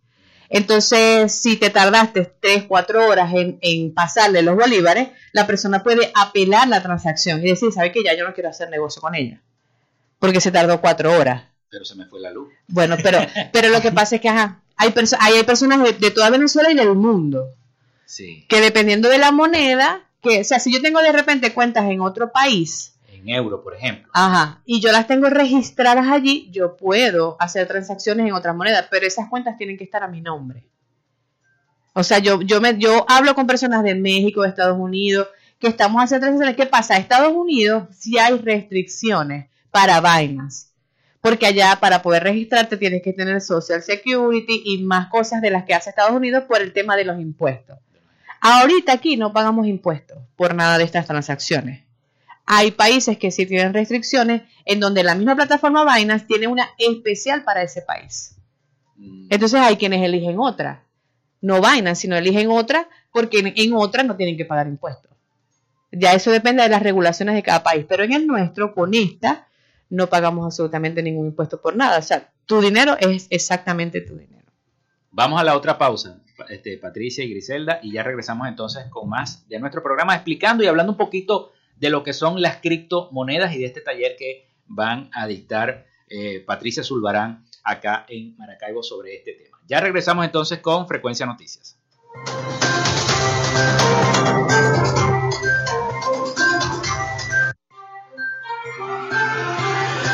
[0.49, 6.11] Entonces, si te tardaste 3, 4 horas en, en pasarle los bolívares, la persona puede
[6.15, 9.41] apelar la transacción y decir, ¿sabe que Ya yo no quiero hacer negocio con ella.
[10.19, 11.43] Porque se tardó 4 horas.
[11.69, 12.49] Pero se me fue la luz.
[12.67, 13.19] Bueno, pero,
[13.53, 16.29] pero lo que pasa es que ajá, hay, perso- hay, hay personas de, de toda
[16.29, 17.49] Venezuela y del mundo
[18.05, 21.89] Sí, que dependiendo de la moneda, que, o sea, si yo tengo de repente cuentas
[21.89, 24.09] en otro país, en euro, por ejemplo.
[24.13, 29.05] ajá, y yo las tengo registradas allí, yo puedo hacer transacciones en otras monedas, pero
[29.05, 30.63] esas cuentas tienen que estar a mi nombre.
[31.93, 35.27] O sea, yo, yo, me, yo hablo con personas de México, de Estados Unidos,
[35.59, 36.55] que estamos haciendo transacciones.
[36.55, 36.95] ¿Qué pasa?
[36.97, 39.47] Estados Unidos sí hay restricciones
[39.77, 40.73] para vainas.
[41.21, 45.65] Porque allá para poder registrarte tienes que tener Social Security y más cosas de las
[45.65, 47.77] que hace Estados Unidos por el tema de los impuestos.
[48.41, 51.83] Ahorita aquí no pagamos impuestos por nada de estas transacciones.
[52.47, 57.43] Hay países que sí tienen restricciones en donde la misma plataforma Binance tiene una especial
[57.43, 58.35] para ese país.
[58.95, 60.85] Mm, Entonces hay quienes eligen otra.
[61.41, 65.11] No Binance, sino eligen otra porque en, en otra no tienen que pagar impuestos.
[65.91, 67.85] Ya eso depende de las regulaciones de cada país.
[67.87, 69.47] Pero en el nuestro, con esta,
[69.89, 71.99] no pagamos absolutamente ningún impuesto por nada.
[71.99, 74.45] O sea, tu dinero es exactamente tu dinero.
[75.11, 79.47] Vamos a la otra pausa, este, Patricia y Griselda, y ya regresamos entonces con más
[79.47, 83.59] de nuestro programa, explicando y hablando un poquito de lo que son las criptomonedas y
[83.59, 89.33] de este taller que van a dictar eh, Patricia Zulbarán acá en Maracaibo sobre este
[89.33, 89.57] tema.
[89.67, 91.77] Ya regresamos entonces con Frecuencia Noticias.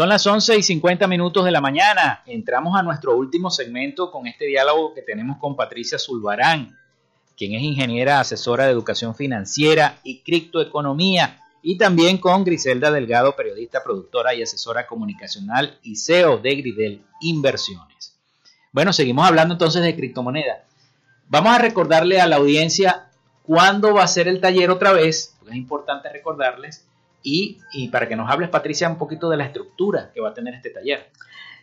[0.00, 2.22] Son las 11 y 50 minutos de la mañana.
[2.24, 6.74] Entramos a nuestro último segmento con este diálogo que tenemos con Patricia Zulbarán,
[7.36, 13.84] quien es ingeniera asesora de educación financiera y criptoeconomía, y también con Griselda Delgado, periodista,
[13.84, 18.16] productora y asesora comunicacional y CEO de Gridel Inversiones.
[18.72, 20.62] Bueno, seguimos hablando entonces de criptomonedas.
[21.28, 23.10] Vamos a recordarle a la audiencia
[23.42, 26.86] cuándo va a ser el taller otra vez, porque es importante recordarles
[27.22, 30.54] y, para que nos hables, Patricia, un poquito de la estructura que va a tener
[30.54, 31.10] este taller.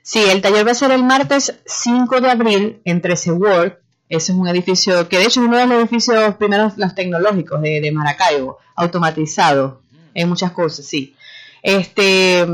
[0.02, 3.74] Sí, el taller va a ser el martes 5 de abril en 13 World.
[4.10, 7.62] Ese es un edificio que de hecho es uno de los edificios primeros los tecnológicos
[7.62, 9.82] de, Maracaibo, automatizado
[10.14, 11.16] en muchas cosas, sí.
[11.62, 12.48] Este,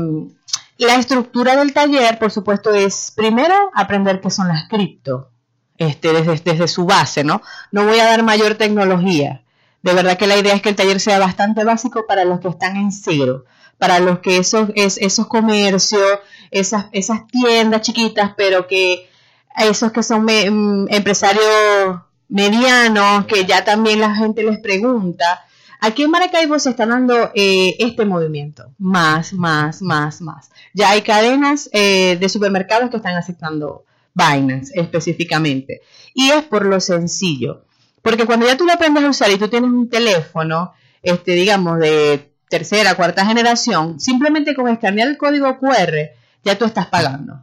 [0.78, 5.30] la estructura del taller, por supuesto, es primero aprender qué son las cripto,
[5.78, 7.40] este, desde, desde su base, ¿no?
[7.70, 9.43] No voy a dar mayor tecnología,
[9.84, 12.48] de verdad que la idea es que el taller sea bastante básico para los que
[12.48, 13.44] están en cero,
[13.76, 16.20] para los que esos, esos comercios,
[16.50, 19.10] esas, esas tiendas chiquitas, pero que
[19.58, 25.44] esos que son mm, empresarios medianos, que ya también la gente les pregunta.
[25.80, 30.50] Aquí en Maracaibo se está dando eh, este movimiento, más, más, más, más.
[30.72, 35.82] Ya hay cadenas eh, de supermercados que están aceptando Binance específicamente.
[36.14, 37.66] Y es por lo sencillo.
[38.04, 41.78] Porque cuando ya tú lo aprendes a usar y tú tienes un teléfono, este, digamos,
[41.78, 46.10] de tercera, cuarta generación, simplemente con escanear el código QR,
[46.44, 47.40] ya tú estás pagando.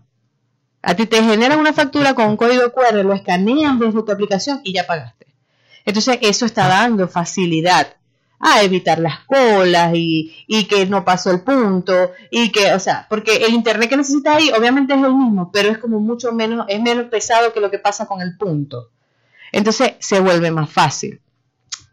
[0.84, 4.62] A ti te genera una factura con un código QR, lo escaneas desde tu aplicación
[4.64, 5.26] y ya pagaste.
[5.84, 7.96] Entonces, eso está dando facilidad
[8.40, 13.08] a evitar las colas y, y, que no pasó el punto y que, o sea,
[13.10, 16.68] porque el internet que necesitas ahí obviamente es el mismo, pero es como mucho menos,
[16.70, 18.92] es menos pesado que lo que pasa con el punto.
[19.52, 21.22] Entonces se vuelve más fácil.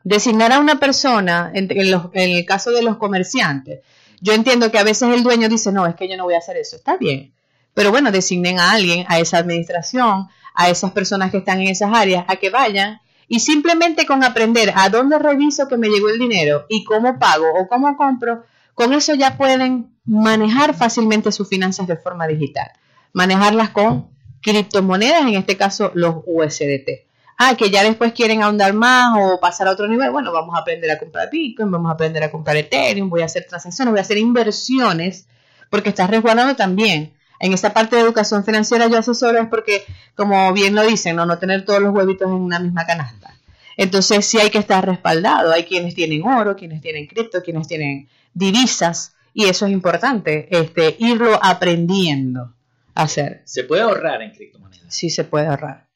[0.04, 3.80] Designar a una persona, en, el caso de los comerciantes,
[4.20, 6.38] yo entiendo que a veces el dueño dice, no, es que yo no voy a
[6.38, 7.32] hacer eso, está bien.
[7.74, 11.92] Pero bueno, designen a alguien, a esa administración, a esas personas que están en esas
[11.92, 16.18] áreas, a que vayan y simplemente con aprender a dónde reviso que me llegó el
[16.18, 18.44] dinero y cómo pago o cómo compro,
[18.74, 22.70] con eso ya pueden manejar fácilmente sus finanzas de forma digital.
[23.12, 24.08] Manejarlas con
[24.40, 27.07] criptomonedas, en este caso los USDT
[27.38, 30.60] ah, que ya después quieren ahondar más o pasar a otro nivel, bueno, vamos a
[30.60, 33.98] aprender a comprar Bitcoin, vamos a aprender a comprar Ethereum, voy a hacer transacciones, voy
[33.98, 35.26] a hacer inversiones,
[35.70, 37.14] porque estás resguardando también.
[37.40, 39.84] En esta parte de educación financiera yo asesoro es porque,
[40.16, 43.32] como bien lo dicen, no, no tener todos los huevitos en una misma canasta.
[43.76, 45.52] Entonces sí hay que estar respaldado.
[45.52, 50.96] Hay quienes tienen oro, quienes tienen cripto, quienes tienen divisas, y eso es importante, este,
[50.98, 52.54] irlo aprendiendo
[52.96, 53.42] a hacer.
[53.44, 54.92] ¿Se puede ahorrar en criptomonedas?
[54.92, 55.87] Sí, se puede ahorrar.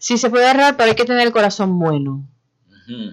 [0.00, 2.26] Sí, se puede ahorrar, pero hay que tener el corazón bueno.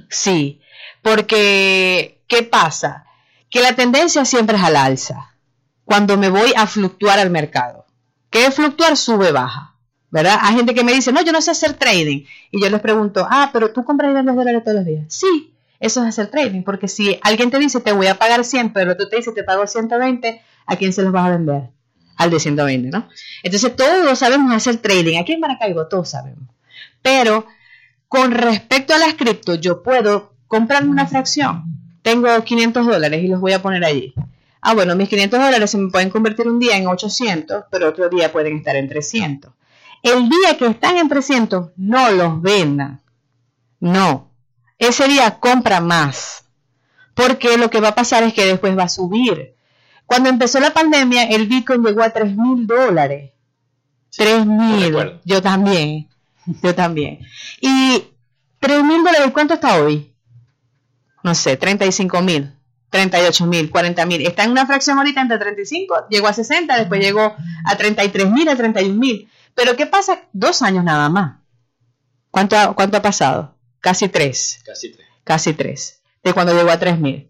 [0.09, 0.61] Sí,
[1.01, 3.05] porque ¿qué pasa?
[3.49, 5.35] Que la tendencia siempre es al alza.
[5.83, 7.85] Cuando me voy a fluctuar al mercado.
[8.29, 8.95] ¿Qué es fluctuar?
[8.95, 9.75] Sube, baja.
[10.09, 10.39] ¿Verdad?
[10.41, 12.23] Hay gente que me dice, no, yo no sé hacer trading.
[12.51, 15.05] Y yo les pregunto, ah, pero tú compras y vendes dólares todos los días.
[15.09, 16.63] Sí, eso es hacer trading.
[16.63, 19.43] Porque si alguien te dice, te voy a pagar 100, pero tú te dices, te
[19.43, 21.69] pago 120, ¿a quién se los vas a vender?
[22.15, 23.09] Al de 120, ¿no?
[23.43, 25.19] Entonces todos sabemos hacer trading.
[25.19, 26.56] Aquí en Maracaibo todos sabemos.
[27.07, 27.45] Pero
[28.09, 31.63] con respecto a las cripto, yo puedo comprarme una fracción.
[32.01, 34.13] Tengo 500 dólares y los voy a poner allí.
[34.59, 38.09] Ah, bueno, mis 500 dólares se me pueden convertir un día en 800, pero otro
[38.09, 39.53] día pueden estar en 300.
[40.03, 42.99] El día que están en 300, no los vendan.
[43.79, 44.29] No.
[44.77, 46.43] Ese día compra más.
[47.13, 49.55] porque lo que va a pasar es que después va a subir.
[50.05, 53.31] Cuando empezó la pandemia, el Bitcoin llegó a 3 mil dólares.
[54.17, 55.21] 3 mil.
[55.23, 56.09] Yo también.
[56.63, 57.19] Yo también.
[57.61, 58.03] Y
[58.59, 60.13] 3 mil dólares, ¿cuánto está hoy?
[61.23, 62.53] No sé, 35 mil,
[62.89, 64.25] 38 mil, 40 mil.
[64.25, 67.35] Está en una fracción ahorita entre 35, llegó a 60, después llegó
[67.65, 69.29] a 33 mil, a 31 mil.
[69.55, 70.21] Pero ¿qué pasa?
[70.31, 71.39] Dos años nada más.
[72.31, 73.55] ¿Cuánto ha, cuánto ha pasado?
[73.79, 75.07] Casi tres Casi tres.
[75.23, 77.29] casi 3, de cuando llegó a 3.000.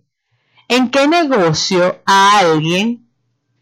[0.69, 3.07] ¿En qué negocio a alguien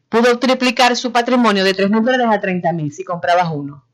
[0.09, 3.85] pudo triplicar su patrimonio de 3.000 dólares a 30.000 si comprabas uno?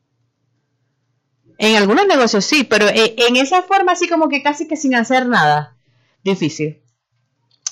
[1.62, 4.96] En algunos negocios sí, pero e- en esa forma así como que casi que sin
[4.96, 5.76] hacer nada,
[6.24, 6.82] difícil.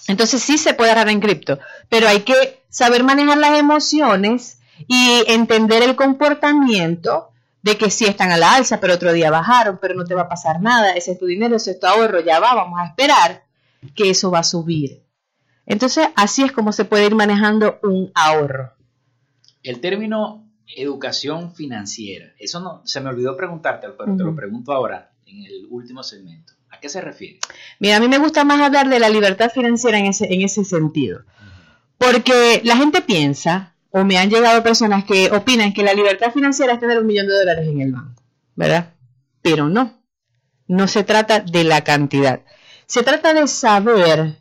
[0.06, 5.24] Entonces sí se puede agarrar en cripto, pero hay que saber manejar las emociones y
[5.26, 7.32] entender el comportamiento
[7.62, 10.22] de que sí están a la alza, pero otro día bajaron, pero no te va
[10.22, 12.86] a pasar nada, ese es tu dinero, ese es tu ahorro, ya va, vamos a
[12.86, 13.42] esperar
[13.96, 15.02] que eso va a subir.
[15.66, 18.72] Entonces así es como se puede ir manejando un ahorro.
[19.64, 20.39] El término
[20.76, 25.66] educación financiera, eso no se me olvidó preguntarte, pero te lo pregunto ahora en el
[25.70, 26.52] último segmento.
[26.70, 27.40] ¿A qué se refiere?
[27.80, 30.64] Mira, a mí me gusta más hablar de la libertad financiera en ese, en ese
[30.64, 31.22] sentido.
[31.98, 36.74] Porque la gente piensa, o me han llegado personas que opinan que la libertad financiera
[36.74, 38.22] es tener un millón de dólares en el banco,
[38.54, 38.94] ¿verdad?
[39.42, 40.00] Pero no,
[40.68, 42.40] no se trata de la cantidad.
[42.86, 44.38] Se trata de saber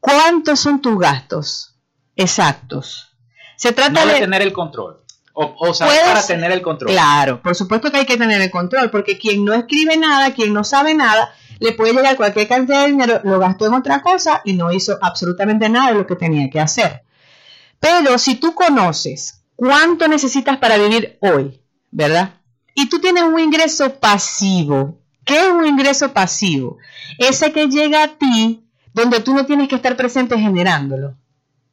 [0.00, 1.74] cuántos son tus gastos
[2.14, 3.16] exactos.
[3.56, 4.20] Se trata No de de...
[4.20, 5.02] tener el control.
[5.38, 6.92] O, o saber para tener el control.
[6.92, 10.54] Claro, por supuesto que hay que tener el control, porque quien no escribe nada, quien
[10.54, 11.30] no sabe nada,
[11.60, 14.98] le puede llegar cualquier cantidad de dinero, lo gastó en otra cosa y no hizo
[15.02, 17.02] absolutamente nada de lo que tenía que hacer.
[17.80, 21.60] Pero si tú conoces cuánto necesitas para vivir hoy,
[21.90, 22.40] ¿verdad?
[22.74, 25.00] Y tú tienes un ingreso pasivo.
[25.24, 26.78] ¿Qué es un ingreso pasivo?
[27.18, 31.14] Ese que llega a ti donde tú no tienes que estar presente generándolo.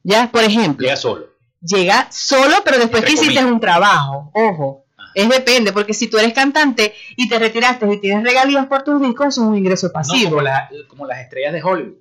[0.02, 0.30] ¿Ya?
[0.30, 1.33] Por ejemplo, Llega solo.
[1.64, 3.52] Llega solo, pero después Entre que hiciste comillas.
[3.54, 4.30] un trabajo.
[4.34, 4.84] Ojo,
[5.14, 9.00] es depende, porque si tú eres cantante y te retiraste y tienes regalías por tus
[9.00, 10.30] discos, eso es un ingreso No, pasivo.
[10.30, 11.94] como, la- como las estrellas de Hollywood,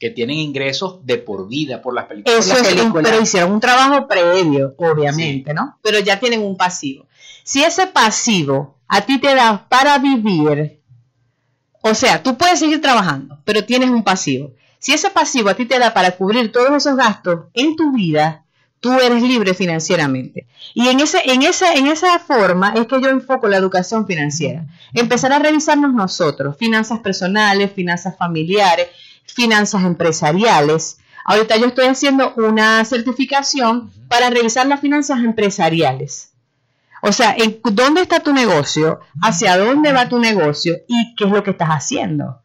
[0.00, 2.46] que tienen ingresos de por vida por las películas.
[2.46, 5.78] Eso es un- pero hicieron un trabajo previo, obviamente, ¿no?
[5.82, 7.06] Pero ya tienen un pasivo.
[7.44, 10.80] Si ese pasivo a ti te da para vivir,
[11.80, 14.52] o sea, tú puedes seguir trabajando, pero tienes un pasivo.
[14.78, 18.44] Si ese pasivo a ti te da para cubrir todos esos gastos en tu vida,
[18.80, 20.46] tú eres libre financieramente.
[20.74, 24.66] Y en, ese, en, esa, en esa forma es que yo enfoco la educación financiera.
[24.94, 28.88] Empezar a revisarnos nosotros, finanzas personales, finanzas familiares,
[29.24, 30.98] finanzas empresariales.
[31.24, 36.32] Ahorita yo estoy haciendo una certificación para revisar las finanzas empresariales.
[37.02, 41.30] O sea, en dónde está tu negocio, hacia dónde va tu negocio y qué es
[41.30, 42.42] lo que estás haciendo.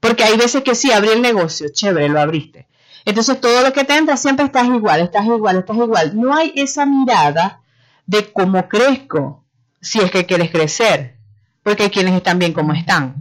[0.00, 2.68] Porque hay veces que sí, abrí el negocio, chévere, lo abriste.
[3.08, 6.12] Entonces todo lo que te entra siempre estás igual, estás igual, estás igual.
[6.20, 7.62] No hay esa mirada
[8.04, 9.46] de cómo crezco,
[9.80, 11.16] si es que quieres crecer,
[11.62, 13.14] porque hay quienes están bien como están.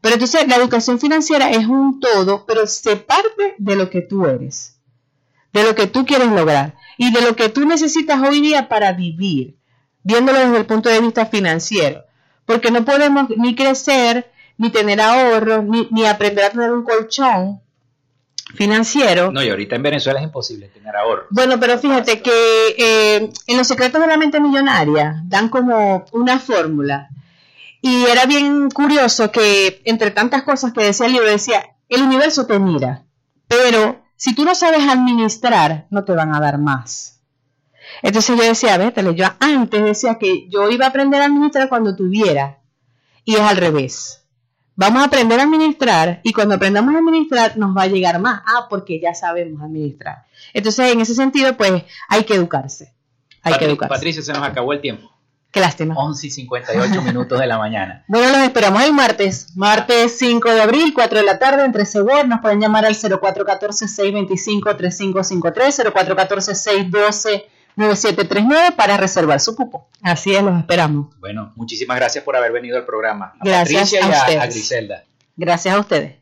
[0.00, 4.24] Pero entonces la educación financiera es un todo, pero se parte de lo que tú
[4.24, 4.78] eres,
[5.52, 8.94] de lo que tú quieres lograr y de lo que tú necesitas hoy día para
[8.94, 9.58] vivir,
[10.02, 12.04] viéndolo desde el punto de vista financiero.
[12.46, 17.60] Porque no podemos ni crecer, ni tener ahorros, ni, ni aprender a tener un colchón
[18.54, 19.32] financiero.
[19.32, 21.26] No, y ahorita en Venezuela es imposible tener ahorro.
[21.30, 26.38] Bueno, pero fíjate que eh, en los secretos de la mente millonaria dan como una
[26.38, 27.08] fórmula.
[27.82, 32.46] Y era bien curioso que entre tantas cosas que decía el libro, decía, el universo
[32.46, 33.04] te mira,
[33.46, 37.20] pero si tú no sabes administrar, no te van a dar más.
[38.02, 41.94] Entonces yo decía, vétale, yo antes decía que yo iba a aprender a administrar cuando
[41.94, 42.60] tuviera,
[43.24, 44.25] y es al revés.
[44.76, 48.42] Vamos a aprender a administrar y cuando aprendamos a administrar nos va a llegar más.
[48.46, 50.26] Ah, porque ya sabemos administrar.
[50.52, 52.92] Entonces, en ese sentido, pues hay que educarse.
[53.42, 53.94] Hay que educarse.
[53.94, 55.10] Patricia, se nos acabó el tiempo.
[55.50, 55.94] Qué lástima.
[55.96, 58.04] 11 y 58 minutos de la mañana.
[58.08, 62.02] Bueno, los esperamos el martes, martes 5 de abril, 4 de la tarde, en 13
[62.02, 62.26] Word.
[62.26, 65.80] Nos pueden llamar al 0414-625-3553,
[67.76, 69.88] 0414-612-9739 para reservar su cupo.
[70.02, 71.14] Así es, los esperamos.
[71.18, 73.34] Bueno, muchísimas gracias por haber venido al programa.
[73.38, 74.40] A Gracias Patricia y a ustedes.
[74.40, 75.04] a Griselda.
[75.36, 76.16] Gracias a ustedes.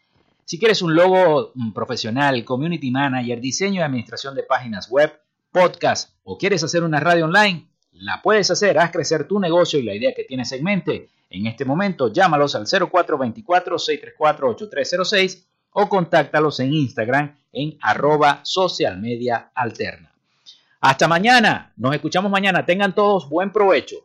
[0.45, 5.19] Si quieres un logo profesional, community manager, diseño y administración de páginas web,
[5.51, 9.83] podcast o quieres hacer una radio online, la puedes hacer, haz crecer tu negocio y
[9.83, 11.09] la idea que tienes en mente.
[11.31, 20.11] En este momento, llámalos al 0424-634-8306 o contáctalos en Instagram en arroba social media alterna.
[20.79, 23.95] Hasta mañana, nos escuchamos mañana, tengan todos buen provecho.